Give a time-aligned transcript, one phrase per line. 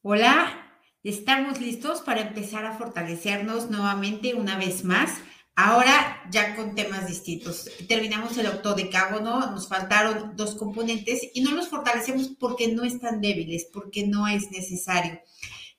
[0.00, 5.10] Hola, estamos listos para empezar a fortalecernos nuevamente una vez más.
[5.56, 7.68] Ahora ya con temas distintos.
[7.88, 13.68] Terminamos el octodecágono, nos faltaron dos componentes y no los fortalecemos porque no están débiles,
[13.72, 15.20] porque no es necesario.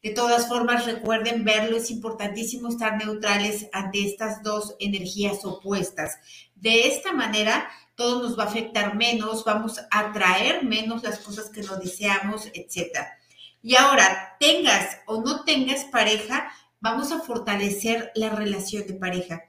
[0.04, 6.18] De todas formas, recuerden verlo, es importantísimo estar neutrales ante estas dos energías opuestas.
[6.56, 11.50] De esta manera, todo nos va a afectar menos, vamos a atraer menos las cosas
[11.50, 13.19] que no deseamos, etcétera.
[13.62, 19.44] Y ahora, tengas o no tengas pareja, vamos a fortalecer la relación de pareja.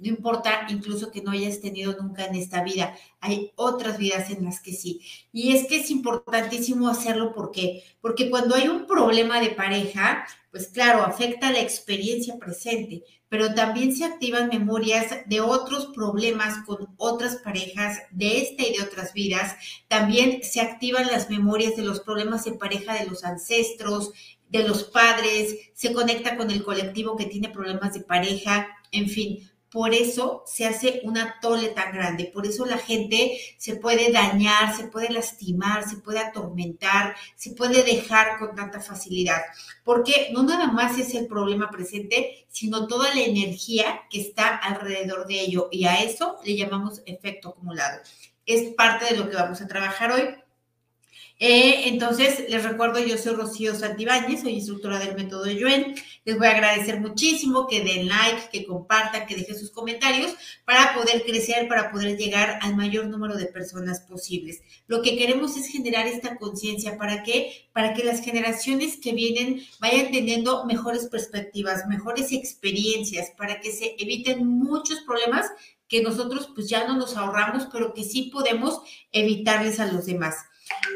[0.00, 4.44] No importa incluso que no hayas tenido nunca en esta vida, hay otras vidas en
[4.44, 5.00] las que sí.
[5.32, 10.68] Y es que es importantísimo hacerlo porque porque cuando hay un problema de pareja, pues
[10.68, 17.36] claro, afecta la experiencia presente, pero también se activan memorias de otros problemas con otras
[17.36, 19.54] parejas de esta y de otras vidas.
[19.88, 24.12] También se activan las memorias de los problemas de pareja de los ancestros,
[24.48, 29.49] de los padres, se conecta con el colectivo que tiene problemas de pareja, en fin,
[29.70, 34.76] por eso se hace una tole tan grande, por eso la gente se puede dañar,
[34.76, 39.40] se puede lastimar, se puede atormentar, se puede dejar con tanta facilidad,
[39.84, 45.26] porque no nada más es el problema presente, sino toda la energía que está alrededor
[45.26, 48.00] de ello y a eso le llamamos efecto acumulado.
[48.46, 50.34] Es parte de lo que vamos a trabajar hoy.
[51.42, 55.94] Eh, entonces, les recuerdo, yo soy Rocío Santibáñez, soy instructora del método Yuen.
[56.26, 60.34] Les voy a agradecer muchísimo que den like, que compartan, que dejen sus comentarios
[60.66, 64.60] para poder crecer, para poder llegar al mayor número de personas posibles.
[64.86, 66.98] Lo que queremos es generar esta conciencia.
[66.98, 67.70] ¿Para qué?
[67.72, 73.96] Para que las generaciones que vienen vayan teniendo mejores perspectivas, mejores experiencias, para que se
[73.98, 75.46] eviten muchos problemas
[75.88, 80.36] que nosotros pues ya no nos ahorramos, pero que sí podemos evitarles a los demás.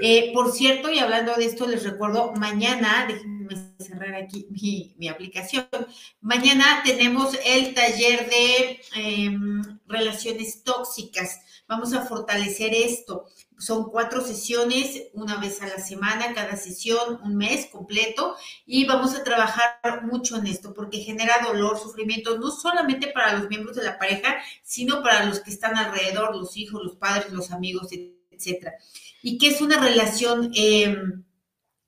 [0.00, 3.34] Eh, por cierto, y hablando de esto, les recuerdo, mañana, déjenme
[3.78, 4.46] cerrar aquí
[4.96, 5.66] mi, aplicación,
[6.20, 11.40] mañana tenemos el taller de em, relaciones tóxicas.
[11.66, 13.26] Vamos a fortalecer esto.
[13.58, 18.36] Son cuatro sesiones, una vez a la semana, cada sesión, un mes completo,
[18.66, 23.48] y vamos a trabajar mucho en esto porque genera dolor, sufrimiento, no solamente para los
[23.48, 27.50] miembros de la pareja, sino para los que están alrededor, los hijos, los padres, los
[27.52, 27.88] amigos,
[28.44, 28.74] etcétera
[29.24, 30.96] y qué es una relación, eh,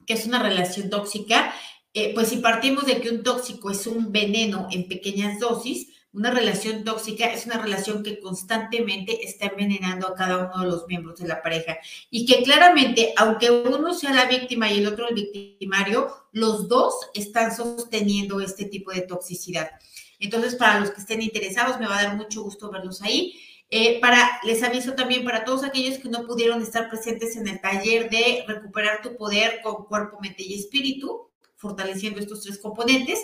[0.07, 1.55] es una relación tóxica.
[1.93, 6.31] Eh, pues si partimos de que un tóxico es un veneno en pequeñas dosis, una
[6.31, 11.21] relación tóxica es una relación que constantemente está envenenando a cada uno de los miembros
[11.21, 11.77] de la pareja
[12.11, 16.95] y que claramente, aunque uno sea la víctima y el otro el victimario, los dos
[17.13, 19.73] están sosteniendo este tipo de toxicidad.
[20.19, 23.35] Entonces, para los que estén interesados, me va a dar mucho gusto verlos ahí.
[23.71, 27.61] Eh, para, les aviso también para todos aquellos que no pudieron estar presentes en el
[27.61, 33.19] taller de recuperar tu poder con cuerpo, mente y espíritu, fortaleciendo estos tres componentes,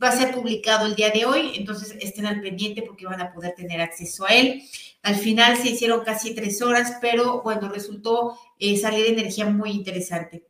[0.00, 3.32] va a ser publicado el día de hoy, entonces estén al pendiente porque van a
[3.32, 4.62] poder tener acceso a él.
[5.02, 10.44] Al final se hicieron casi tres horas, pero bueno, resultó eh, salir energía muy interesante.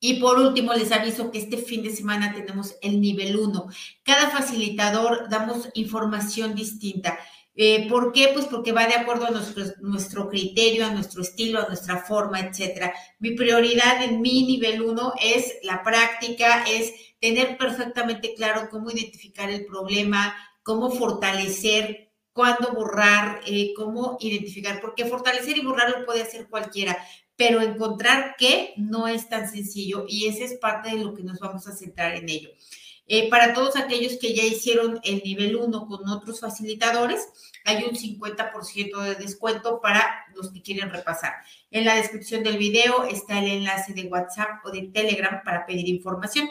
[0.00, 3.68] Y por último, les aviso que este fin de semana tenemos el nivel 1.
[4.02, 7.18] Cada facilitador damos información distinta.
[7.56, 8.30] Eh, ¿Por qué?
[8.32, 12.92] Pues porque va de acuerdo a nuestro, criterio, a nuestro estilo, a nuestra forma, etcétera.
[13.20, 19.50] Mi prioridad en mi nivel 1 es la práctica, es tener perfectamente claro cómo identificar
[19.50, 26.22] el problema, cómo fortalecer, cuándo borrar, eh, cómo identificar, porque fortalecer y borrar lo puede
[26.22, 26.98] hacer cualquiera,
[27.36, 31.40] pero encontrar qué no es tan sencillo y esa es parte de lo que nos
[31.40, 32.50] vamos a centrar en ello.
[33.06, 37.28] Eh, para todos aquellos que ya hicieron el nivel 1 con otros facilitadores,
[37.64, 41.34] hay un 50% de descuento para los que quieren repasar.
[41.70, 45.88] En la descripción del video está el enlace de WhatsApp o de Telegram para pedir
[45.88, 46.48] información.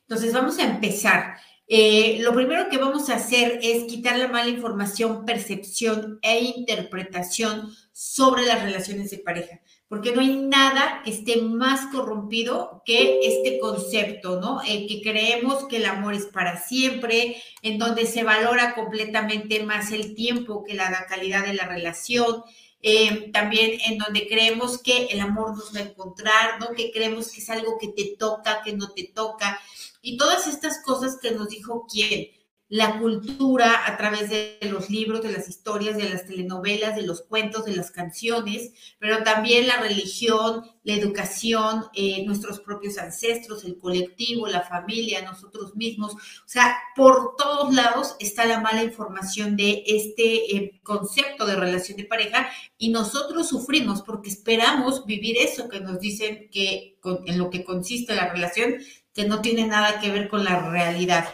[0.00, 1.36] Entonces, vamos a empezar.
[1.68, 7.72] Eh, lo primero que vamos a hacer es quitar la mala información, percepción e interpretación
[7.92, 13.58] sobre las relaciones de pareja porque no hay nada que esté más corrompido que este
[13.58, 14.62] concepto, ¿no?
[14.62, 19.92] Eh, que creemos que el amor es para siempre, en donde se valora completamente más
[19.92, 22.42] el tiempo que la calidad de la relación,
[22.82, 26.72] eh, también en donde creemos que el amor nos va a encontrar, ¿no?
[26.74, 29.60] Que creemos que es algo que te toca, que no te toca,
[30.02, 32.28] y todas estas cosas que nos dijo quién,
[32.74, 37.22] la cultura a través de los libros, de las historias, de las telenovelas, de los
[37.22, 43.78] cuentos, de las canciones, pero también la religión, la educación, eh, nuestros propios ancestros, el
[43.78, 46.14] colectivo, la familia, nosotros mismos.
[46.14, 51.96] O sea, por todos lados está la mala información de este eh, concepto de relación
[51.96, 57.50] de pareja y nosotros sufrimos porque esperamos vivir eso que nos dicen que en lo
[57.50, 58.74] que consiste la relación,
[59.14, 61.24] que no tiene nada que ver con la realidad.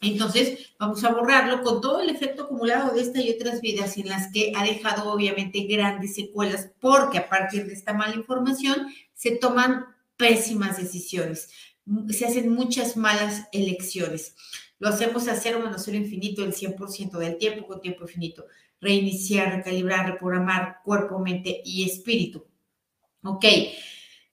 [0.00, 4.08] Entonces, vamos a borrarlo con todo el efecto acumulado de esta y otras vidas en
[4.08, 9.32] las que ha dejado obviamente grandes secuelas, porque a partir de esta mala información se
[9.32, 9.86] toman
[10.16, 11.50] pésimas decisiones,
[12.10, 14.36] se hacen muchas malas elecciones.
[14.78, 18.46] Lo hacemos a cero menos cero infinito el 100% del tiempo con tiempo infinito.
[18.80, 22.46] Reiniciar, recalibrar, reprogramar cuerpo, mente y espíritu.
[23.24, 23.44] Ok.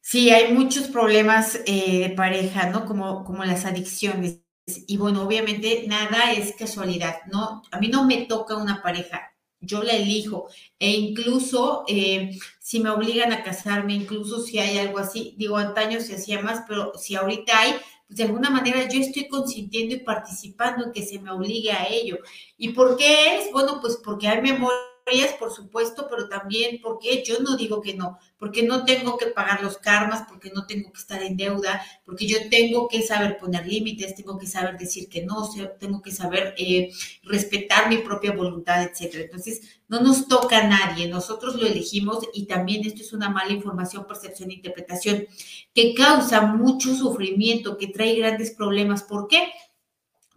[0.02, 2.86] Sí, hay muchos problemas eh, de pareja, ¿no?
[2.86, 7.62] Como, como las adicciones y bueno, obviamente nada es casualidad, ¿no?
[7.72, 10.48] A mí no me toca una pareja, yo la elijo.
[10.80, 16.00] E incluso eh, si me obligan a casarme, incluso si hay algo así, digo, antaño
[16.02, 17.74] se hacía más, pero si ahorita hay,
[18.08, 21.88] pues de alguna manera yo estoy consintiendo y participando en que se me obligue a
[21.88, 22.18] ello.
[22.58, 23.52] ¿Y por qué es?
[23.52, 24.95] Bueno, pues porque hay memoria
[25.40, 29.62] por supuesto, pero también porque yo no digo que no, porque no tengo que pagar
[29.62, 33.68] los karmas, porque no tengo que estar en deuda, porque yo tengo que saber poner
[33.68, 35.48] límites, tengo que saber decir que no,
[35.80, 36.92] tengo que saber eh,
[37.22, 39.26] respetar mi propia voluntad, etcétera.
[39.26, 43.54] Entonces, no nos toca a nadie, nosotros lo elegimos y también esto es una mala
[43.54, 45.28] información, percepción e interpretación
[45.76, 49.04] que causa mucho sufrimiento, que trae grandes problemas.
[49.04, 49.52] ¿Por qué?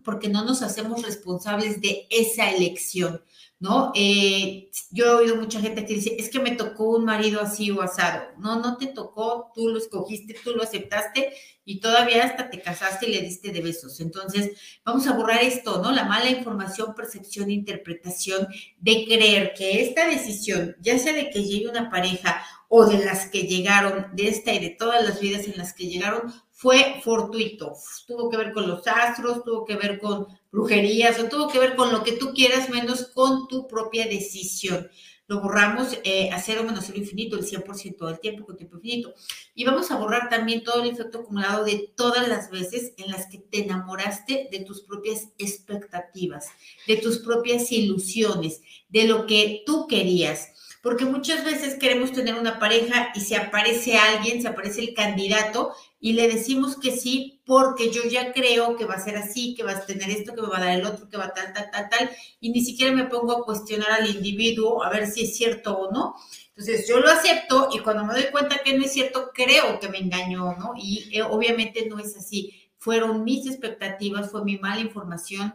[0.05, 3.23] Porque no nos hacemos responsables de esa elección.
[3.61, 3.93] ¿No?
[3.95, 7.71] Eh, yo he oído mucha gente que dice, es que me tocó un marido así
[7.71, 8.29] o asado.
[8.39, 11.33] No, no te tocó, tú lo escogiste, tú lo aceptaste
[11.65, 14.01] y todavía hasta te casaste y le diste de besos.
[14.01, 14.53] Entonces,
[14.85, 15.93] vamos a borrar esto, ¿no?
[15.93, 18.47] La mala información, percepción, interpretación
[18.79, 23.29] de creer que esta decisión, ya sea de que llegue una pareja o de las
[23.29, 27.73] que llegaron, de esta y de todas las vidas en las que llegaron, fue fortuito.
[28.09, 31.77] Tuvo que ver con los astros, tuvo que ver con brujerías o tuvo que ver
[31.77, 34.91] con lo que tú quieras, menos con tu propia decisión.
[35.29, 39.15] Lo borramos eh, a cero menos cero infinito, el 100% del tiempo con tiempo infinito.
[39.55, 43.27] Y vamos a borrar también todo el efecto acumulado de todas las veces en las
[43.29, 46.47] que te enamoraste de tus propias expectativas,
[46.89, 50.49] de tus propias ilusiones, de lo que tú querías
[50.83, 55.75] porque muchas veces queremos tener una pareja y se aparece alguien, se aparece el candidato
[56.01, 59.65] y le decimos que sí porque yo ya creo que va a ser así, que
[59.65, 61.53] va a tener esto, que me va a dar el otro, que va a tal,
[61.53, 62.11] tal, tal, tal,
[62.41, 65.91] y ni siquiera me pongo a cuestionar al individuo a ver si es cierto o
[65.91, 66.15] no.
[66.51, 69.89] Entonces yo lo acepto y cuando me doy cuenta que no es cierto, creo que
[69.89, 70.73] me engañó, ¿no?
[70.77, 72.53] Y eh, obviamente no es así.
[72.79, 75.55] Fueron mis expectativas, fue mi mala información,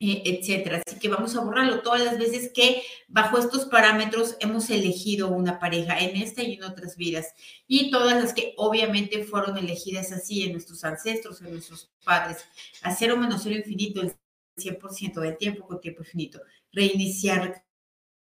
[0.00, 0.82] etcétera.
[0.86, 5.58] Así que vamos a borrarlo todas las veces que bajo estos parámetros hemos elegido una
[5.58, 7.34] pareja en esta y en otras vidas.
[7.66, 12.38] Y todas las que obviamente fueron elegidas así en nuestros ancestros, en nuestros padres.
[12.82, 14.14] A cero menos cero infinito, el
[14.56, 16.40] 100% del tiempo con tiempo infinito.
[16.72, 17.62] Reiniciar,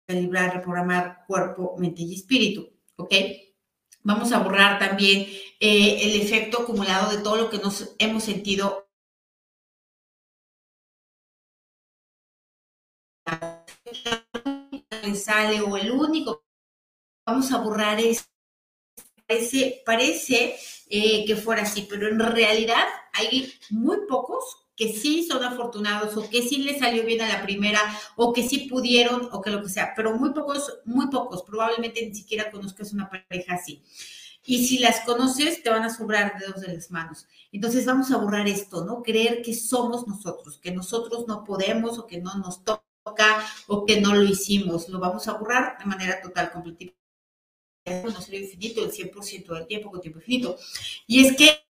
[0.06, 2.69] calibrar, reprogramar cuerpo, mente y espíritu.
[2.98, 3.13] ¿Ok?
[4.06, 5.21] Vamos a borrar también
[5.62, 8.82] eh, el efecto acumulado de todo lo que nos hemos sentido
[15.24, 16.44] sale o el único
[17.25, 18.30] vamos a borrar es
[19.28, 20.56] parece, parece
[20.90, 22.84] eh, que fuera así, pero en realidad
[23.14, 27.44] hay muy pocos que sí son afortunados o que sí les salió bien a la
[27.44, 27.80] primera
[28.16, 32.06] o que sí pudieron o que lo que sea, pero muy pocos, muy pocos, probablemente
[32.06, 33.84] ni siquiera conozcas una pareja así.
[34.46, 37.28] Y si las conoces, te van a sobrar dedos de las manos.
[37.52, 39.02] Entonces vamos a borrar esto, ¿no?
[39.02, 42.83] Creer que somos nosotros, que nosotros no podemos o que no nos toca
[43.68, 44.90] o que no lo hicimos.
[44.90, 46.94] Lo vamos a borrar de manera total, completa.
[48.02, 50.57] Conocer infinito, el 100% del tiempo con tiempo infinito.
[51.06, 51.64] Y es que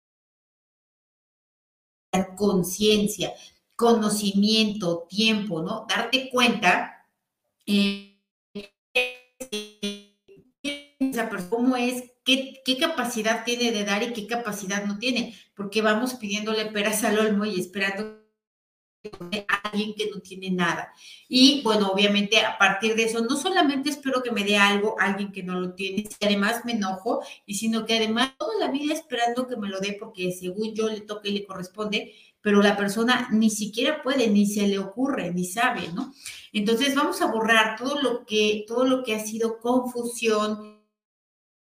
[2.36, 3.32] conciencia,
[3.76, 5.86] conocimiento, tiempo, ¿no?
[5.88, 7.06] Darte cuenta
[7.66, 8.18] eh,
[11.48, 16.14] cómo es, qué, qué, capacidad tiene de dar y qué capacidad no tiene, porque vamos
[16.14, 18.19] pidiéndole peras al olmo y esperando
[19.62, 20.92] alguien que no tiene nada.
[21.28, 25.32] Y bueno, obviamente a partir de eso, no solamente espero que me dé algo alguien
[25.32, 28.92] que no lo tiene, y además me enojo, y sino que además toda la vida
[28.92, 32.76] esperando que me lo dé porque según yo le toca y le corresponde, pero la
[32.76, 36.12] persona ni siquiera puede, ni se le ocurre, ni sabe, ¿no?
[36.52, 40.79] Entonces vamos a borrar todo lo que, todo lo que ha sido confusión,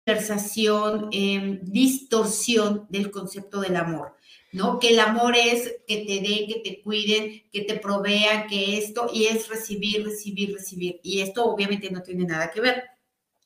[0.07, 4.15] conversación, em, distorsión del concepto del amor.
[4.53, 4.79] ¿no?
[4.79, 9.09] Que el amor es que te den, que te cuiden, que te provean, que esto,
[9.13, 11.01] y es recibir, recibir, recibir.
[11.03, 12.83] Y esto obviamente no tiene nada que ver.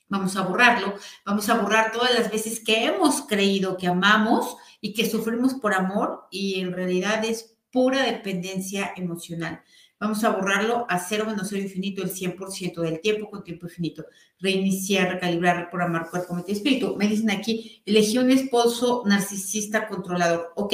[0.07, 0.93] Vamos a borrarlo,
[1.25, 5.73] vamos a borrar todas las veces que hemos creído que amamos y que sufrimos por
[5.73, 9.63] amor y en realidad es pura dependencia emocional.
[10.01, 14.03] Vamos a borrarlo a cero menos cero infinito el 100% del tiempo con tiempo infinito.
[14.39, 16.95] Reiniciar, recalibrar, reprogramar cuerpo, mente y espíritu.
[16.97, 20.53] Me dicen aquí, elegí un esposo narcisista controlador.
[20.55, 20.73] Ok,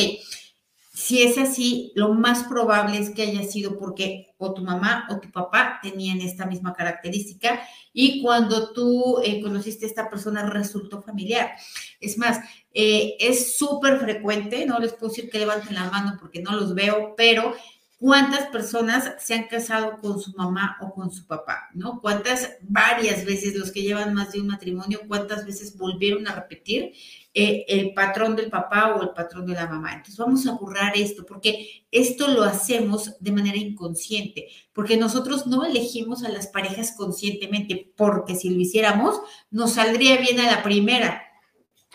[0.93, 5.19] si es así, lo más probable es que haya sido porque o tu mamá o
[5.19, 7.59] tu papá tenían esta misma característica
[7.91, 11.51] y cuando tú eh, conociste a esta persona resultó familiar.
[11.99, 12.39] Es más,
[12.73, 16.73] eh, es súper frecuente, no les puedo decir que levanten la mano porque no los
[16.73, 17.53] veo, pero
[17.97, 21.99] cuántas personas se han casado con su mamá o con su papá, ¿no?
[21.99, 26.93] Cuántas, varias veces, los que llevan más de un matrimonio, cuántas veces volvieron a repetir
[27.33, 29.93] eh, el patrón del papá o el patrón de la mamá.
[29.93, 35.65] Entonces vamos a borrar esto, porque esto lo hacemos de manera inconsciente, porque nosotros no
[35.65, 41.23] elegimos a las parejas conscientemente, porque si lo hiciéramos, nos saldría bien a la primera.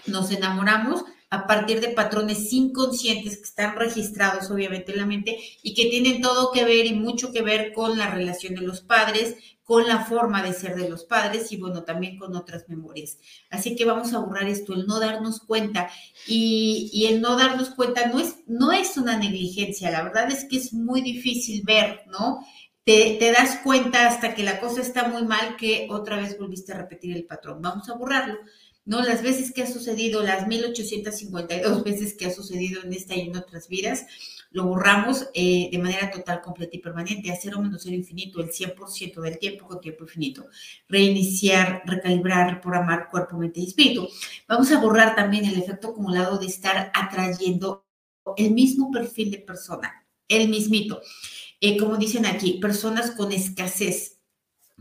[0.07, 5.73] Nos enamoramos, a partir de patrones inconscientes que están registrados obviamente en la mente y
[5.73, 9.37] que tienen todo que ver y mucho que ver con la relación de los padres,
[9.65, 13.17] con la forma de ser de los padres y bueno, también con otras memorias.
[13.49, 15.89] Así que vamos a borrar esto, el no darnos cuenta
[16.27, 20.59] y, el no darnos cuenta no es, no es una negligencia, la verdad es que
[20.59, 22.45] es muy difícil ver, ¿no?
[22.85, 26.73] Te, te, das cuenta hasta que la cosa está muy mal que otra vez volviste
[26.73, 27.62] a repetir el patrón.
[27.62, 28.37] Vamos a borrarlo.
[28.85, 29.03] ¿No?
[29.03, 33.37] Las veces que ha sucedido, las 1852 veces que ha sucedido en esta y en
[33.37, 34.07] otras vidas,
[34.53, 38.51] lo borramos eh, de manera total, completa y permanente, a cero menos cero infinito, el
[38.51, 40.47] 100% del tiempo con tiempo infinito.
[40.89, 44.09] Reiniciar, recalibrar, reprogramar cuerpo, mente y espíritu.
[44.47, 47.87] Vamos a borrar también el efecto acumulado de estar atrayendo
[48.37, 51.01] el mismo perfil de persona, el mismito.
[51.61, 54.22] Eh, como dicen aquí, personas con escasez,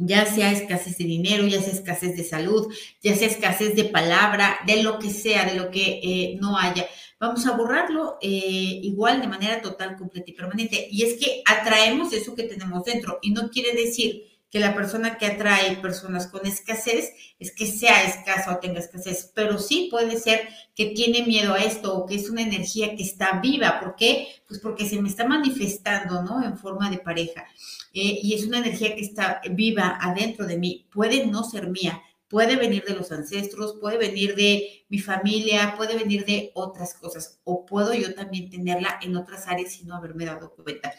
[0.04, 4.58] ya sea escasez de dinero, ya sea escasez de salud, ya sea escasez de palabra,
[4.66, 6.88] de lo que sea, de lo que eh, no haya.
[7.20, 10.88] Vamos a borrarlo eh, igual de manera total, completa y permanente.
[10.90, 15.18] Y es que atraemos eso que tenemos dentro y no quiere decir que la persona
[15.18, 20.20] que atrae personas con escasez es que sea escasa o tenga escasez, pero sí puede
[20.20, 23.80] ser que tiene miedo a esto o que es una energía que está viva.
[23.80, 24.28] ¿Por qué?
[24.48, 26.44] Pues porque se me está manifestando, ¿no?
[26.44, 27.46] En forma de pareja.
[27.94, 30.86] Eh, y es una energía que está viva adentro de mí.
[30.92, 35.98] Puede no ser mía, puede venir de los ancestros, puede venir de mi familia, puede
[35.98, 40.26] venir de otras cosas, o puedo yo también tenerla en otras áreas sin no haberme
[40.26, 40.94] dado cuenta.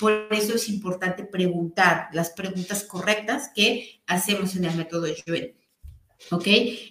[0.00, 5.54] Por eso es importante preguntar las preguntas correctas que hacemos en el método Yuen.
[6.30, 6.46] ¿Ok?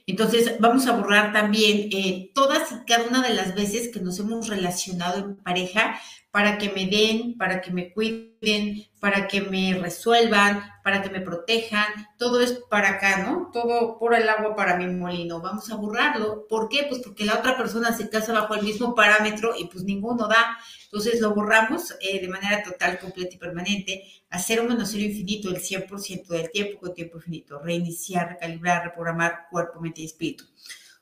[0.07, 4.19] Entonces vamos a borrar también eh, todas y cada una de las veces que nos
[4.19, 5.99] hemos relacionado en pareja
[6.31, 11.19] para que me den, para que me cuiden, para que me resuelvan, para que me
[11.19, 11.85] protejan.
[12.17, 13.49] Todo es para acá, ¿no?
[13.51, 15.41] Todo por el agua para mi molino.
[15.41, 16.47] Vamos a borrarlo.
[16.47, 16.85] ¿Por qué?
[16.87, 20.57] Pues porque la otra persona se casa bajo el mismo parámetro y pues ninguno da.
[20.85, 24.03] Entonces lo borramos eh, de manera total, completa y permanente.
[24.29, 27.59] Hacer un menos cero infinito el 100% del tiempo con tiempo infinito.
[27.59, 30.45] Reiniciar, recalibrar, reprogramar cuerpo, mente y espíritu.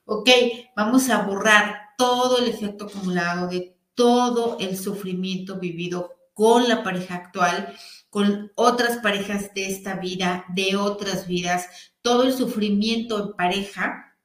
[0.06, 0.28] Ok,
[0.76, 7.16] vamos a borrar todo el efecto acumulado de todo el sufrimiento vivido con la pareja
[7.16, 7.76] actual,
[8.10, 11.68] con otras parejas de esta vida, de otras vidas,
[12.02, 14.16] todo el sufrimiento en pareja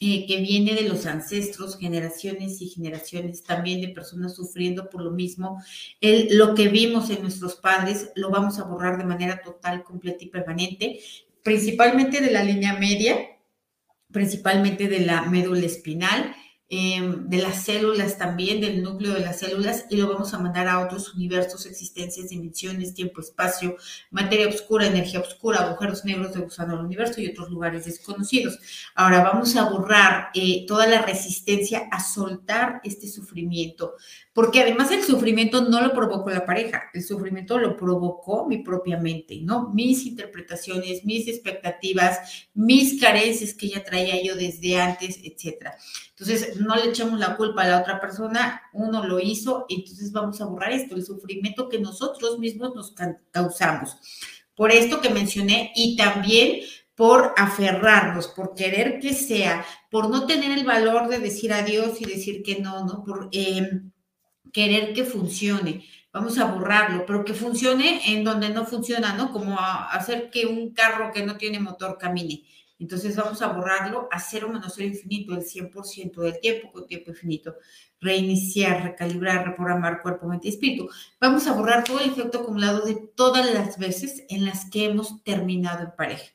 [0.00, 5.10] eh, que viene de los ancestros, generaciones y generaciones, también de personas sufriendo por lo
[5.10, 5.62] mismo.
[6.00, 10.28] Lo que vimos en nuestros padres lo vamos a borrar de manera total, completa y
[10.28, 10.98] permanente,
[11.42, 13.18] principalmente de la línea media,
[14.10, 16.34] principalmente de la médula espinal
[16.72, 20.68] Em, de las células también, del núcleo de las células, y lo vamos a mandar
[20.68, 23.74] a otros universos, existencias, dimensiones, tiempo, espacio,
[24.12, 28.60] materia oscura, energía oscura, agujeros negros de gusano del universo y otros lugares desconocidos.
[28.94, 33.96] Ahora vamos a borrar eh, toda la resistencia a soltar este sufrimiento,
[34.32, 38.96] porque además el sufrimiento no lo provocó la pareja, el sufrimiento lo provocó mi propia
[38.96, 39.70] mente, ¿no?
[39.74, 45.76] Mis interpretaciones, mis expectativas, mis carencias que ya traía yo desde antes, etcétera.
[46.20, 50.38] Entonces, no le echamos la culpa a la otra persona, uno lo hizo, entonces vamos
[50.42, 52.94] a borrar esto, el sufrimiento que nosotros mismos nos
[53.30, 53.96] causamos.
[54.54, 56.60] Por esto que mencioné y también
[56.94, 62.04] por aferrarnos, por querer que sea, por no tener el valor de decir adiós y
[62.04, 63.02] decir que no, ¿no?
[63.02, 63.90] Por em,
[64.52, 65.86] querer que funcione.
[66.12, 69.32] Vamos a borrarlo, pero que funcione en donde no funciona, ¿no?
[69.32, 72.44] Como hacer que un carro que no tiene motor camine
[72.80, 77.10] Entonces vamos a borrarlo a cero menos cero infinito, el 100% del tiempo con tiempo
[77.10, 77.54] infinito.
[78.00, 80.88] Reiniciar, recalibrar, reprogramar cuerpo, mente y espíritu.
[81.20, 85.22] Vamos a borrar todo el efecto acumulado de todas las veces en las que hemos
[85.22, 86.32] terminado en pareja.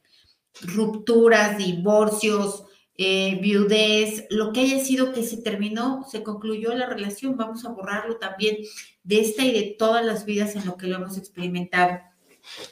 [0.61, 2.63] Rupturas, divorcios,
[2.97, 7.69] eh, viudez, lo que haya sido que se terminó, se concluyó la relación, vamos a
[7.69, 8.57] borrarlo también
[9.03, 11.99] de esta y de todas las vidas en lo que lo hemos experimentado.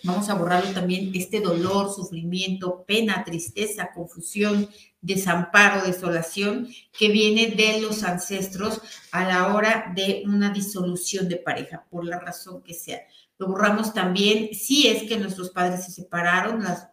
[0.03, 4.69] Vamos a borrarlo también este dolor, sufrimiento, pena, tristeza, confusión,
[5.01, 11.85] desamparo, desolación que viene de los ancestros a la hora de una disolución de pareja,
[11.89, 13.01] por la razón que sea.
[13.37, 16.89] Lo borramos también si es que nuestros padres se separaron, las,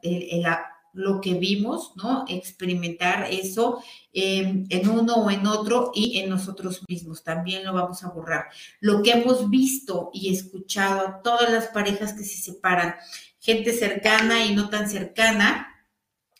[0.93, 2.25] lo que vimos, ¿no?
[2.29, 3.83] Experimentar eso
[4.13, 7.23] em, en uno o en otro y en nosotros mismos.
[7.23, 8.47] También lo vamos a borrar.
[8.81, 12.95] Lo que hemos visto y escuchado a todas las parejas que se separan,
[13.39, 15.87] gente cercana y no tan cercana,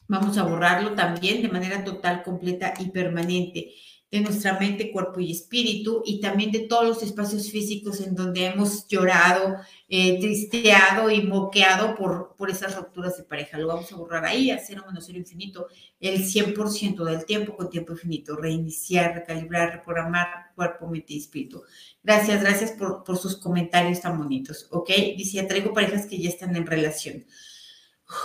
[0.09, 3.75] vamos a borrarlo también de manera total, completa y permanente
[4.11, 8.47] de nuestra mente, cuerpo y espíritu, y también de todos los espacios físicos en donde
[8.47, 9.57] hemos llorado,
[9.89, 13.59] eh, tristeado y moqueado por, por esas rupturas de pareja.
[13.59, 15.69] Lo vamos a borrar ahí, a cero menos cero infinito,
[16.01, 21.63] el 100% del tiempo con tiempo infinito, reiniciar, recalibrar, reprogramar cuerpo, mente y espíritu.
[22.03, 24.91] Gracias, gracias por, por sus comentarios tan bonitos, ¿ok?
[25.17, 27.25] Dice, traigo parejas que ya están en relación.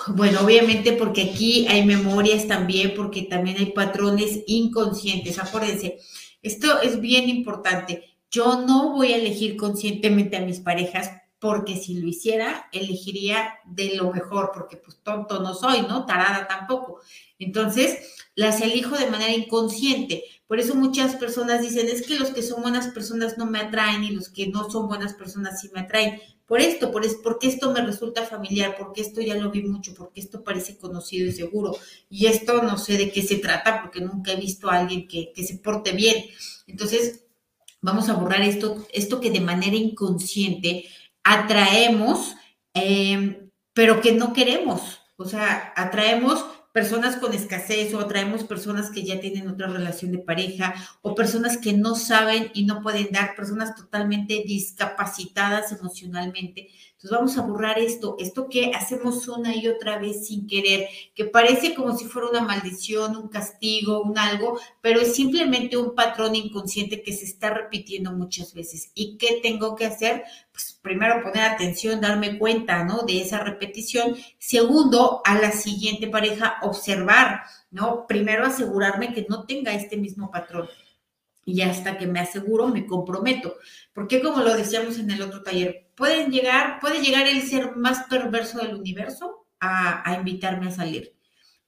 [0.07, 5.37] Bueno, obviamente porque aquí hay memorias también, porque también hay patrones inconscientes.
[5.37, 5.99] Acuérdense,
[6.41, 8.17] esto es bien importante.
[8.31, 13.95] Yo no voy a elegir conscientemente a mis parejas porque si lo hiciera, elegiría de
[13.95, 16.05] lo mejor, porque pues tonto no soy, ¿no?
[16.05, 17.01] Tarada tampoco.
[17.37, 20.23] Entonces, las elijo de manera inconsciente.
[20.47, 24.03] Por eso muchas personas dicen, es que los que son buenas personas no me atraen
[24.03, 27.47] y los que no son buenas personas sí me atraen por esto, por es, porque
[27.47, 31.31] esto me resulta familiar, porque esto ya lo vi mucho, porque esto parece conocido y
[31.31, 31.75] seguro,
[32.09, 35.31] y esto no sé de qué se trata, porque nunca he visto a alguien que,
[35.35, 36.25] se porte bien.
[36.67, 37.25] Entonces,
[37.81, 40.85] vamos a borrar esto, esto que de manera inconsciente
[41.23, 42.35] atraemos,
[42.73, 44.99] eh, pero que no queremos.
[45.17, 46.45] O sea, atraemos
[46.75, 51.57] personas con escasez o atraemos personas que ya tienen otra relación de pareja o personas
[51.57, 56.67] que no saben y no pueden dar, personas totalmente discapacitadas emocionalmente.
[57.05, 61.25] Entonces vamos a borrar esto, esto que hacemos una y otra vez sin querer, que
[61.25, 66.35] parece como si fuera una maldición, un castigo, un algo, pero es simplemente un patrón
[66.35, 68.89] inconsciente que se está repitiendo muchas veces.
[68.95, 70.23] ¿Y qué tengo que hacer?
[70.51, 73.01] pues primero poner atención, darme cuenta, ¿no?
[73.01, 74.15] De esa repetición.
[74.37, 78.07] Segundo, a la siguiente pareja, observar, ¿no?
[78.07, 80.69] Primero asegurarme que no tenga este mismo patrón.
[81.45, 83.55] Y hasta que me aseguro, me comprometo.
[83.93, 88.07] Porque como lo decíamos en el otro taller, pueden llegar, puede llegar el ser más
[88.09, 91.15] perverso del universo a, a invitarme a salir.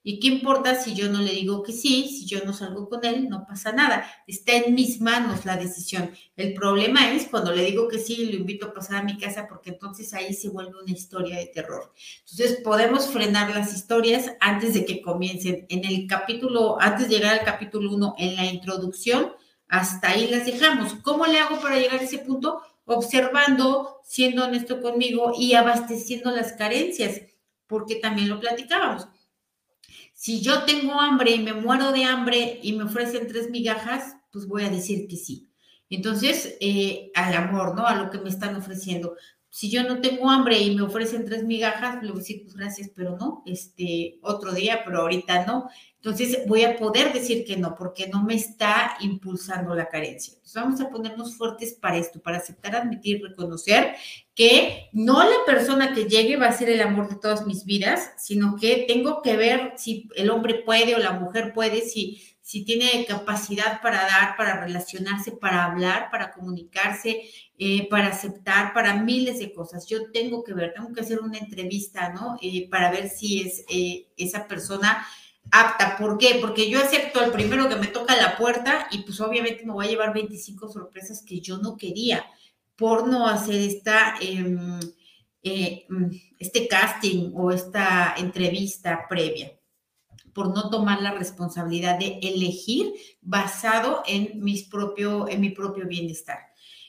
[0.09, 3.03] ¿Y qué importa si yo no le digo que sí, si yo no salgo con
[3.03, 4.09] él, no pasa nada.
[4.25, 6.11] Está en mis manos la decisión.
[6.37, 9.17] El problema es cuando le digo que sí y lo invito a pasar a mi
[9.17, 11.93] casa porque entonces ahí se vuelve una historia de terror.
[12.21, 15.65] Entonces podemos frenar las historias antes de que comiencen.
[15.67, 19.33] En el capítulo, antes de llegar al capítulo 1, en la introducción,
[19.67, 20.93] hasta ahí las dejamos.
[21.01, 22.61] ¿Cómo le hago para llegar a ese punto?
[22.85, 27.21] Observando, siendo honesto conmigo y abasteciendo las carencias,
[27.67, 29.07] porque también lo platicábamos
[30.17, 34.47] si yo tengo hambre y me muero de hambre y me ofrecen tres migajas, pues
[34.47, 35.47] voy a decir que sí.
[35.91, 37.85] Entonces, eh, al amor, ¿no?
[37.85, 39.15] A lo que me están ofreciendo.
[39.49, 42.55] Si yo no tengo hambre y me ofrecen tres migajas, le voy a decir, pues
[42.55, 45.69] gracias, pero no, este, otro día, pero ahorita no.
[45.95, 50.33] Entonces voy a poder decir que no, porque no me está impulsando la carencia.
[50.35, 53.95] Entonces vamos a ponernos fuertes para esto, para aceptar, admitir, reconocer
[54.35, 58.11] que no la persona que llegue va a ser el amor de todas mis vidas,
[58.19, 62.63] sino que tengo que ver si el hombre puede o la mujer puede, si, si
[62.63, 67.23] tiene capacidad para dar, para relacionarse, para hablar, para comunicarse,
[67.57, 69.85] eh, para aceptar, para miles de cosas.
[69.85, 72.37] Yo tengo que ver, tengo que hacer una entrevista, ¿no?
[72.41, 75.05] Eh, para ver si es eh, esa persona
[75.51, 75.97] apta.
[75.97, 76.37] ¿Por qué?
[76.39, 79.87] Porque yo acepto al primero que me toca la puerta y pues obviamente me voy
[79.87, 82.25] a llevar 25 sorpresas que yo no quería
[82.77, 84.79] por no hacer esta, em,
[85.43, 89.56] mm, este casting o esta entrevista previa
[90.37, 96.37] por no tomar la responsabilidad de elegir basado en, mis propio, en mi propio bienestar.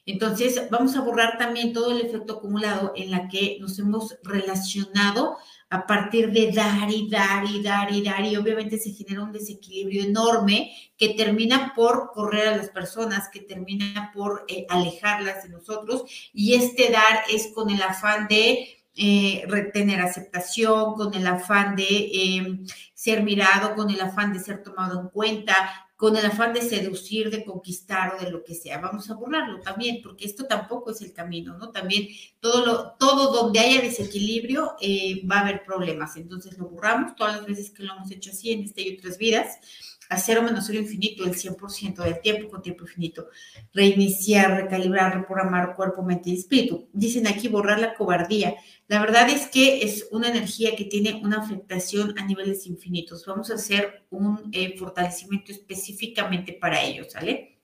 [0.05, 5.39] Entonces, vamos a borrar también todo el efecto acumulado en la que nos hemos relacionado
[5.71, 9.33] a partir de dar y dar y dar y dar y obviamente se genera un
[9.33, 15.49] desequilibrio enorme que termina por correr a las personas, que termina por eh, alejarlas de
[15.49, 21.77] nosotros y este dar es con el afán de eh, retener aceptación, con el afán
[21.77, 22.67] de em,
[22.99, 27.31] ser mirado, con el afán de ser tomado en cuenta, con el afán de seducir,
[27.31, 28.81] de conquistar o de lo que sea.
[28.81, 31.71] Vamos a borrarlo también, porque esto tampoco es el camino, ¿no?
[31.71, 32.09] También
[32.41, 36.17] todo, lo, todo donde haya desequilibrio eh, va a haber problemas.
[36.17, 39.17] Entonces lo borramos todas las veces que lo hemos hecho así en este y otras
[39.17, 39.61] vidas
[40.09, 43.29] a cero menos cero infinito el 100% del tiempo con tiempo infinito.
[43.73, 46.89] Reiniciar, recalibrar, reprogramar cuerpo, mente y espíritu.
[46.93, 48.55] Dicen aquí borrar la cobardía.
[48.87, 53.27] La verdad es que es una energía que tiene una afectación a niveles infinitos.
[53.27, 57.59] Vamos a hacer un eh, fortalecimiento específicamente para ello, ¿sale?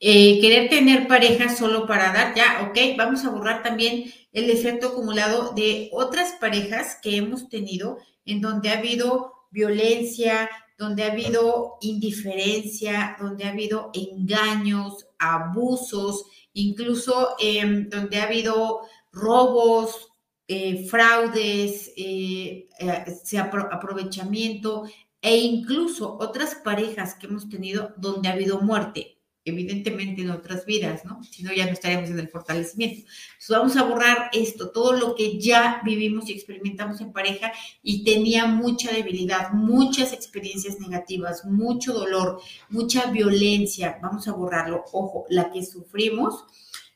[0.00, 4.88] Eh, querer tener pareja solo para dar, ya, ok, vamos a borrar también el efecto
[4.88, 10.48] acumulado de otras parejas que hemos tenido en donde ha habido violencia,
[10.78, 20.08] donde ha habido indiferencia, donde ha habido engaños, abusos, incluso em, donde ha habido robos,
[20.46, 23.38] eh, fraudes, eh, eh,
[23.70, 24.84] aprovechamiento
[25.20, 29.17] e incluso otras parejas que hemos tenido donde ha habido muerte
[29.48, 31.22] evidentemente en otras vidas, ¿no?
[31.24, 33.00] Si no, ya no estaríamos en el fortalecimiento.
[33.00, 38.04] Entonces vamos a borrar esto, todo lo que ya vivimos y experimentamos en pareja y
[38.04, 43.98] tenía mucha debilidad, muchas experiencias negativas, mucho dolor, mucha violencia.
[44.02, 44.84] Vamos a borrarlo.
[44.92, 46.44] Ojo, la que sufrimos,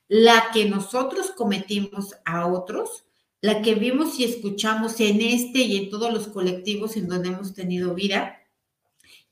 [0.09, 3.05] la que nosotros cometimos a otros,
[3.41, 7.55] la que vimos y escuchamos en este y en todos los colectivos en donde hemos
[7.55, 8.42] tenido vida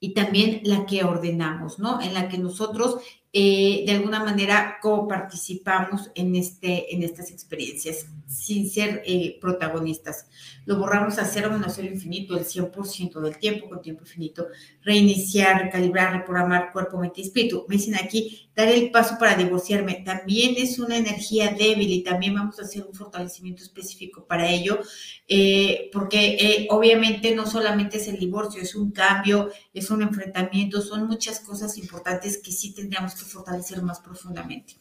[0.00, 2.00] y también la que ordenamos, ¿no?
[2.00, 2.96] En la que nosotros
[3.32, 10.26] eh, de alguna manera coparticipamos en, este, en estas experiencias sin ser eh, protagonistas.
[10.64, 14.46] Lo borramos a cero menos cero infinito, el 100% del tiempo con tiempo infinito.
[14.82, 17.66] Reiniciar, recalibrar, reprogramar cuerpo, mente y espíritu.
[17.68, 20.02] Me dicen aquí, dar el paso para divorciarme.
[20.04, 24.80] También es una energía débil y también vamos a hacer un fortalecimiento específico para ello,
[25.26, 31.08] eh, porque obviamente no solamente es el divorcio, es un cambio, es un enfrentamiento, son
[31.08, 34.76] muchas cosas importantes que sí tendríamos que fortalecer más profundamente.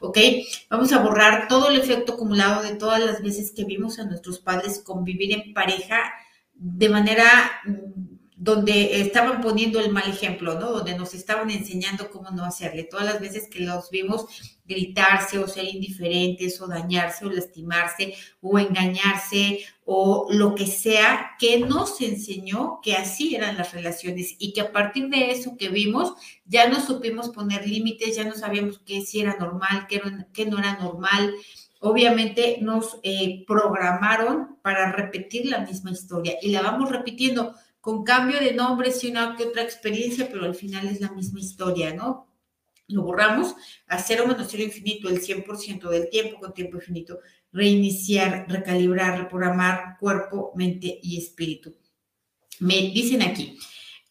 [0.00, 0.18] ¿Ok?
[0.68, 4.38] Vamos a borrar todo el efecto acumulado de todas las veces que vimos a nuestros
[4.38, 6.12] padres convivir en pareja
[6.54, 7.26] de manera
[7.64, 8.09] mm,
[8.42, 10.70] donde estaban poniendo el mal ejemplo, ¿no?
[10.70, 12.84] Donde nos estaban enseñando cómo no hacerle.
[12.84, 14.24] Todas las veces que los vimos
[14.64, 21.58] gritarse o ser indiferentes o dañarse o lastimarse o engañarse o lo que sea, que
[21.58, 26.14] nos enseñó que así eran las relaciones y que a partir de eso que vimos
[26.46, 30.00] ya no supimos poner límites, ya no sabíamos qué si era normal, qué,
[30.32, 31.34] qué no era normal.
[31.78, 38.38] Obviamente nos eh, programaron para repetir la misma historia y la vamos repitiendo con cambio
[38.40, 42.26] de nombres y una que otra experiencia, pero al final es la misma historia, ¿no?
[42.88, 43.54] Lo borramos
[43.86, 47.20] a cero menos cero infinito, el 100% del tiempo con tiempo infinito,
[47.52, 51.74] reiniciar, recalibrar, reprogramar cuerpo, mente y espíritu.
[52.58, 53.58] Me dicen aquí,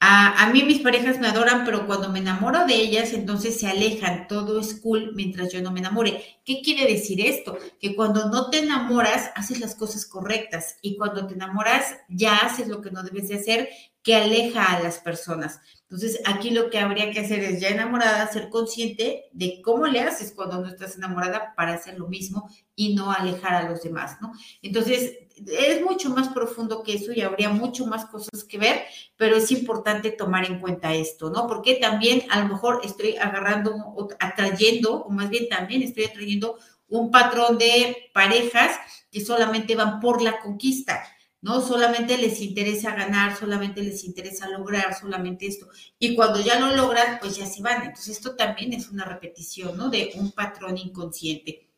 [0.01, 4.27] a, mí mis parejas me adoran, pero cuando me enamoro de ellas, entonces se alejan,
[4.29, 6.39] todo es cool mientras yo no me enamore.
[6.45, 7.57] ¿Qué quiere decir esto?
[7.81, 12.69] Que cuando no te enamoras, haces las cosas correctas y cuando te enamoras, ya haces
[12.69, 13.69] lo que no debes de hacer,
[14.01, 15.59] que aleja a las personas.
[15.81, 19.99] Entonces, aquí lo que habría que hacer es ya enamorada, ser consciente de cómo le
[19.99, 24.17] haces cuando no estás enamorada para hacer lo mismo y no alejar a los demás,
[24.21, 24.31] ¿no?
[24.61, 28.83] Entonces, es mucho más profundo que eso y habría mucho más cosas que ver,
[29.15, 31.47] pero es importante tomar en cuenta esto, ¿no?
[31.47, 33.73] Porque también a lo mejor estoy agarrando,
[34.19, 38.71] atrayendo, o más bien también estoy atrayendo un patrón de parejas
[39.11, 41.03] que solamente van por la conquista,
[41.41, 41.61] ¿no?
[41.61, 45.67] Solamente les interesa ganar, solamente les interesa lograr, solamente esto.
[45.97, 47.83] Y cuando ya lo logran, pues ya se van.
[47.83, 49.89] Entonces esto también es una repetición, ¿no?
[49.89, 51.68] De un patrón inconsciente.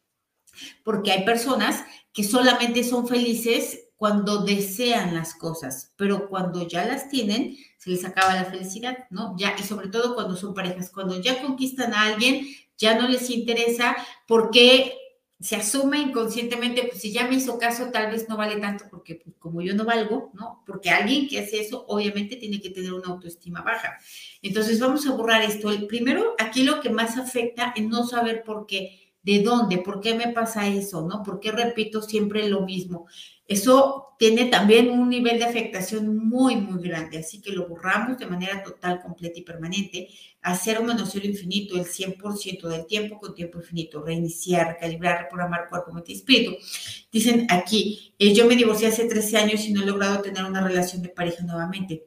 [0.83, 1.83] Porque hay personas
[2.13, 8.03] que solamente son felices cuando desean las cosas, pero cuando ya las tienen, se les
[8.03, 9.35] acaba la felicidad, ¿no?
[9.37, 13.95] Y sobre todo cuando son parejas, cuando ya conquistan a alguien, ya no les interesa
[14.27, 14.97] porque
[15.39, 19.21] se asume inconscientemente, pues si ya me hizo caso, tal vez no vale tanto porque
[19.23, 20.63] pues, como yo no valgo, ¿no?
[20.65, 23.97] Porque alguien que hace eso obviamente tiene que tener una autoestima baja.
[24.41, 25.71] Entonces vamos a borrar esto.
[25.71, 29.77] El primero, aquí lo que más afecta es no saber por qué ¿De dónde?
[29.77, 31.07] ¿Por qué me pasa eso?
[31.07, 31.21] ¿No?
[31.23, 33.05] ¿Por qué repito siempre lo mismo?
[33.47, 38.25] Eso tiene también un nivel de afectación muy, muy grande, así que lo borramos de
[38.25, 40.07] manera total, completa y permanente,
[40.41, 45.67] hacer un menos cero infinito el 100% del tiempo con tiempo infinito, reiniciar, calibrar, reprogramar
[45.69, 46.55] cuerpo, mente y espíritu.
[47.11, 50.65] Dicen aquí, eh, yo me divorcié hace 13 años y no he logrado tener una
[50.65, 52.05] relación de pareja nuevamente.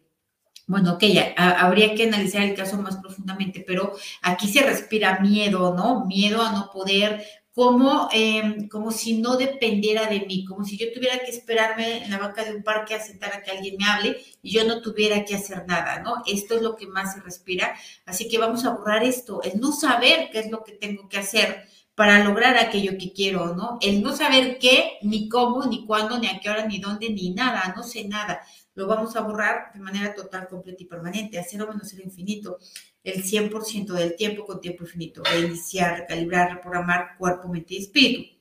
[0.67, 1.05] Bueno, ok,
[1.37, 6.07] habría que analizar el caso más profundamente, pero aquí se respira miedo, ¿no?
[6.07, 7.23] Miedo a no poder
[7.53, 12.11] como, em, como si no dependiera de mí, como si yo tuviera que esperarme en
[12.11, 14.81] la banca de un parque a sentar a que alguien me hable y yo no
[14.81, 16.23] tuviera que hacer nada, ¿no?
[16.27, 17.75] Esto es lo que más se respira.
[18.07, 21.19] Así que vamos a borrar esto, el no saber qué es lo que tengo que
[21.19, 23.79] hacer para lograr aquello que quiero, ¿no?
[23.81, 27.31] El no saber qué, ni cómo, ni cuándo, ni a qué hora, ni dónde, ni
[27.31, 28.41] nada, no sé nada.
[28.75, 32.59] Lo vamos a borrar de manera total, completa y permanente, a cero menos cero infinito
[33.03, 38.35] el 100% del tiempo con tiempo infinito, reiniciar, recalibrar, reprogramar cuerpo, mente y espíritu.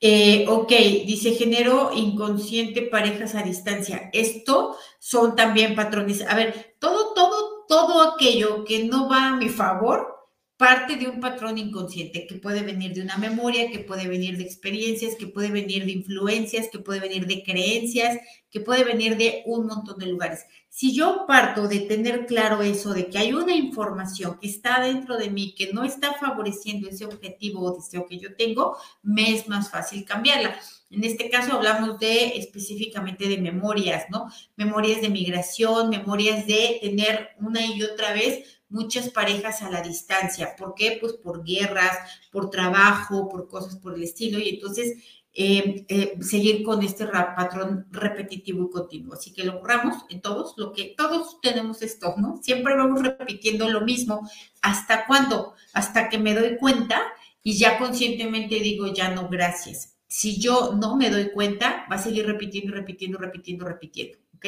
[0.00, 0.68] Eh, ok,
[1.06, 4.10] dice genero inconsciente parejas a distancia.
[4.12, 6.22] Esto son también patrones.
[6.22, 10.21] A ver, todo, todo, todo aquello que no va a mi favor
[10.62, 14.44] parte de un patrón inconsciente que puede venir de una memoria, que puede venir de
[14.44, 18.16] experiencias, que puede venir de influencias, que puede venir de creencias,
[18.48, 20.46] que puede venir de un montón de lugares.
[20.68, 25.16] Si yo parto de tener claro eso, de que hay una información que está dentro
[25.16, 29.48] de mí, que no está favoreciendo ese objetivo o deseo que yo tengo, me es
[29.48, 30.56] más fácil cambiarla.
[30.90, 34.30] En este caso hablamos de específicamente de memorias, ¿no?
[34.54, 40.56] Memorias de migración, memorias de tener una y otra vez muchas parejas a la distancia.
[40.56, 40.98] ¿Por qué?
[41.00, 41.96] Pues por guerras,
[42.30, 44.38] por trabajo, por cosas por el estilo.
[44.38, 44.96] Y entonces
[45.34, 49.14] eh, eh, seguir con este patrón repetitivo y continuo.
[49.14, 49.62] Así que lo
[50.10, 52.40] en todos, lo que todos tenemos esto, ¿no?
[52.42, 54.28] Siempre vamos repitiendo lo mismo.
[54.60, 55.54] ¿Hasta cuándo?
[55.72, 57.00] Hasta que me doy cuenta
[57.42, 59.96] y ya conscientemente digo, ya no, gracias.
[60.06, 64.46] Si yo no me doy cuenta, va a seguir repitiendo, repitiendo, repitiendo, repitiendo, ¿ok?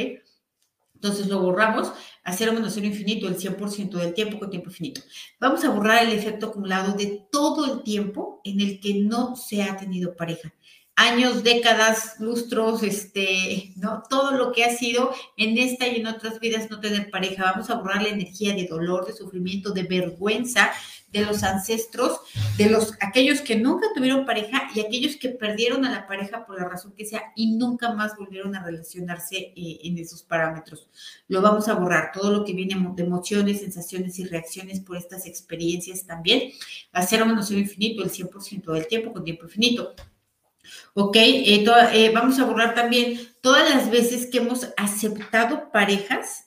[1.05, 5.03] Entonces lo borramos a cero menos cero infinito, el 100% del tiempo con tiempo infinito.
[5.39, 9.63] Vamos a borrar el efecto acumulado de todo el tiempo en el que no se
[9.63, 10.55] ha tenido pareja
[10.97, 14.05] años, décadas, lustros, este, ¿no?
[14.09, 17.51] Todo lo que ha sido en esta y en otras vidas no tener pareja.
[17.53, 20.71] Vamos a borrar la energía de dolor, de sufrimiento, de vergüenza
[21.15, 22.19] de los ancestros,
[22.59, 26.61] de los aquellos que nunca tuvieron pareja y aquellos que perdieron a la pareja por
[26.61, 30.89] la razón que sea y nunca más volvieron a relacionarse eh, en esos parámetros.
[31.29, 35.27] Lo vamos a borrar, todo lo que viene de emociones, sensaciones y reacciones por estas
[35.27, 36.51] experiencias también.
[36.95, 39.95] Va a ser infinito el 100% del tiempo con tiempo infinito.
[40.95, 41.17] ¿ok?
[41.17, 46.44] Eh, eh, vamos a borrar también todas las veces que hemos aceptado parejas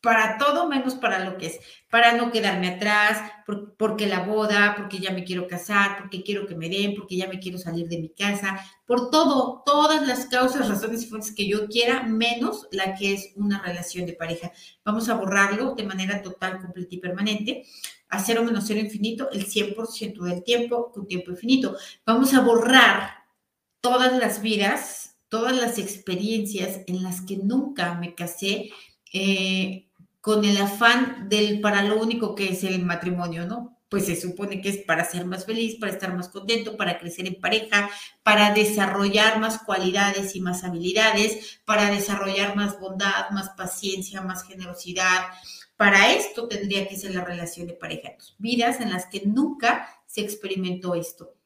[0.00, 3.32] para todo menos para lo que es, para no quedarme atrás,
[3.76, 7.26] porque la boda, porque ya me quiero casar, porque quiero que me den, porque ya
[7.26, 11.48] me quiero salir de mi casa, por todo, todas las causas, razones y fuentes que
[11.48, 14.52] yo quiera, menos la que es una relación de pareja.
[14.84, 17.64] Vamos a borrarlo de manera total, completa y permanente
[18.10, 21.76] a cero menos cero infinito el 100% del tiempo con tiempo infinito.
[22.06, 23.24] Vamos a borrar
[23.80, 28.70] todas las vidas, todas las experiencias en las que nunca me casé
[29.12, 29.87] eh,
[30.28, 33.80] con el afán del para lo único que es el matrimonio, ¿no?
[33.88, 37.26] Pues se supone que es para ser más feliz, para estar más contento, para crecer
[37.26, 37.88] en pareja,
[38.22, 45.28] para desarrollar más cualidades y más habilidades, para desarrollar más bondad, más paciencia, más generosidad.
[45.78, 48.10] Para esto tendría que ser la relación de pareja.
[48.36, 51.38] Vidas en las que nunca se experimentó esto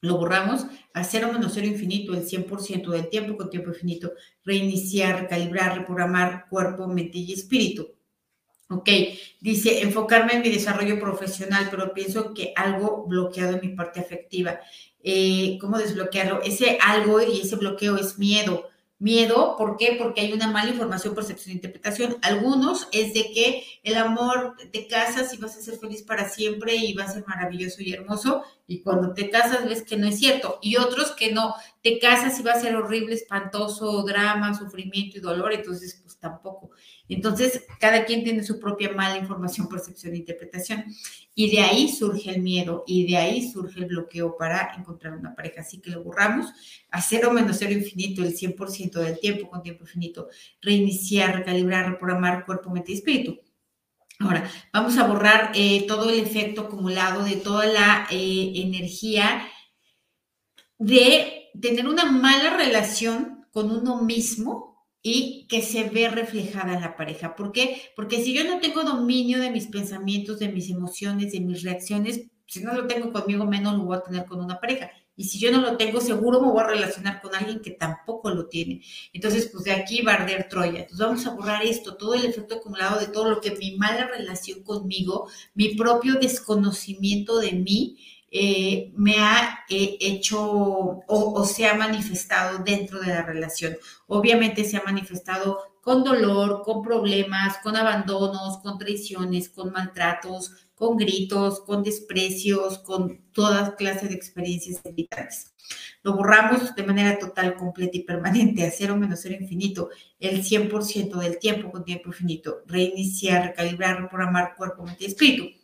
[0.00, 0.64] lo borramos
[0.94, 4.12] a cero menos cero infinito, el 100% del tiempo con tiempo infinito,
[4.44, 7.97] reiniciar, recalibrar, reprogramar cuerpo, mente y espíritu.
[8.70, 8.88] Ok,
[9.40, 14.60] dice enfocarme en mi desarrollo profesional, pero pienso que algo bloqueado en mi parte afectiva.
[15.02, 16.42] Eh, ¿Cómo desbloquearlo?
[16.42, 18.68] Ese algo y ese bloqueo es miedo
[19.00, 19.94] Miedo, ¿por qué?
[19.96, 22.16] Porque hay una mala información, percepción e interpretación.
[22.20, 26.74] Algunos es de que el amor te casas y vas a ser feliz para siempre
[26.74, 28.42] y va a ser maravilloso y hermoso.
[28.66, 30.58] Y cuando te casas ves que no es cierto.
[30.62, 35.20] Y otros que no, te casas y va a ser horrible, espantoso, drama, sufrimiento y
[35.20, 35.52] dolor.
[35.52, 36.70] Entonces, pues tampoco.
[37.08, 40.84] Entonces, cada quien tiene su propia mala información, percepción e interpretación.
[41.34, 45.34] Y de ahí surge el miedo y de ahí surge el bloqueo para encontrar una
[45.34, 45.62] pareja.
[45.62, 46.46] Así que lo borramos
[46.90, 50.28] a cero menos cero infinito, el 100% del tiempo con tiempo infinito.
[50.60, 53.38] Reiniciar, recalibrar, reprogramar cuerpo, mente y espíritu.
[54.20, 59.46] Ahora, vamos a borrar eh, todo el efecto acumulado de toda la eh, energía
[60.76, 66.96] de tener una mala relación con uno mismo y que se ve reflejada en la
[66.96, 67.36] pareja.
[67.36, 67.82] ¿Por qué?
[67.94, 72.26] Porque si yo no tengo dominio de mis pensamientos, de mis emociones, de mis reacciones,
[72.46, 74.90] si no lo tengo conmigo, menos lo voy a tener con una pareja.
[75.18, 78.30] Y si yo no lo tengo, seguro me voy a relacionar con alguien que tampoco
[78.30, 78.82] lo tiene.
[79.12, 80.82] Entonces, pues de aquí va a arder Troya.
[80.82, 84.06] Entonces vamos a borrar esto, todo el efecto acumulado de todo lo que mi mala
[84.06, 87.98] relación conmigo, mi propio desconocimiento de mí,
[88.30, 90.38] eh, me ha eh, hecho
[91.06, 93.76] o, se ha manifestado dentro de la relación.
[94.06, 100.96] Obviamente se ha manifestado con dolor, con problemas, con abandonos, con traiciones, con maltratos, con
[100.96, 105.54] gritos, con desprecios, con todas clases de experiencias vitales.
[106.02, 111.18] Lo borramos de manera total, completa y permanente, a cero menos cero infinito, el 100%
[111.18, 112.62] del tiempo con tiempo infinito.
[112.66, 115.57] Reiniciar, recalibrar, reprogramar cuerpo, mente y espíritu.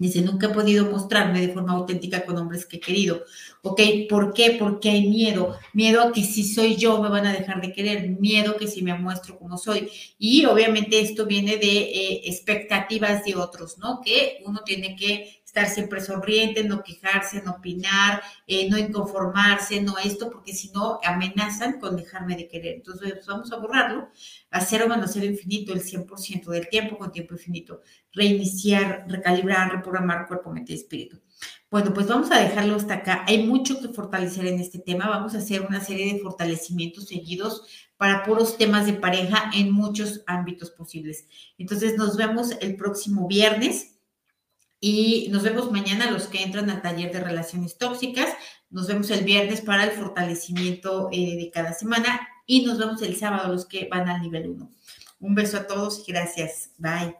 [0.00, 3.22] Dice, nunca he podido mostrarme de forma auténtica con hombres que he querido.
[3.60, 3.82] ¿Ok?
[4.08, 4.56] ¿Por qué?
[4.58, 5.58] Porque hay miedo.
[5.74, 8.08] Miedo a que si soy yo me van a dejar de querer.
[8.08, 9.90] Miedo que si me muestro como soy.
[10.18, 14.00] Y obviamente esto viene de eh, expectativas de otros, ¿no?
[14.02, 19.98] Que uno tiene que estar siempre sonriente, no quejarse, no opinar, eh, no inconformarse, no
[19.98, 22.76] esto, porque si no amenazan con dejarme de querer.
[22.76, 24.10] Entonces pues, vamos a borrarlo,
[24.52, 27.82] a cero menos cero infinito, el 100% del tiempo con tiempo infinito,
[28.12, 31.20] reiniciar, recalibrar, reprogramar cuerpo, mente y espíritu.
[31.68, 33.24] Bueno, pues vamos a dejarlo hasta acá.
[33.26, 35.08] Hay mucho que fortalecer en este tema.
[35.08, 37.62] Vamos a hacer una serie de fortalecimientos seguidos
[37.96, 41.26] para puros temas de pareja en muchos ámbitos posibles.
[41.58, 43.99] Entonces nos vemos el próximo viernes
[44.80, 48.30] y nos vemos mañana los que entran al taller de relaciones tóxicas.
[48.70, 53.16] Nos vemos el viernes para el fortalecimiento eh, de cada semana y nos vemos el
[53.16, 54.70] sábado los que van al nivel 1.
[55.20, 56.70] Un beso a todos y gracias.
[56.78, 57.19] Bye.